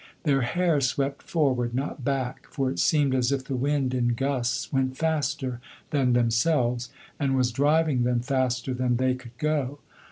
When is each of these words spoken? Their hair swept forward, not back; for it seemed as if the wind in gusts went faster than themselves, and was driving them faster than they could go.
Their 0.23 0.41
hair 0.41 0.81
swept 0.81 1.21
forward, 1.21 1.75
not 1.75 2.03
back; 2.03 2.47
for 2.49 2.71
it 2.71 2.79
seemed 2.79 3.13
as 3.13 3.31
if 3.31 3.45
the 3.45 3.55
wind 3.55 3.93
in 3.93 4.15
gusts 4.15 4.73
went 4.73 4.97
faster 4.97 5.61
than 5.91 6.13
themselves, 6.13 6.89
and 7.19 7.37
was 7.37 7.51
driving 7.51 8.01
them 8.01 8.19
faster 8.21 8.73
than 8.73 8.95
they 8.97 9.13
could 9.13 9.37
go. 9.37 9.77